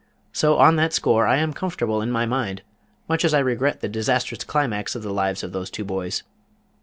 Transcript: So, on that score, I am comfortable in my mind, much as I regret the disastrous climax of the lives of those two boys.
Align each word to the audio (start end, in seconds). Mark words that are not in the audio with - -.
So, 0.33 0.57
on 0.57 0.77
that 0.77 0.93
score, 0.93 1.27
I 1.27 1.37
am 1.37 1.53
comfortable 1.53 2.01
in 2.01 2.09
my 2.09 2.25
mind, 2.25 2.63
much 3.07 3.23
as 3.23 3.35
I 3.35 3.39
regret 3.39 3.81
the 3.81 3.87
disastrous 3.87 4.43
climax 4.43 4.95
of 4.95 5.03
the 5.03 5.13
lives 5.13 5.43
of 5.43 5.51
those 5.51 5.69
two 5.69 5.85
boys. 5.85 6.23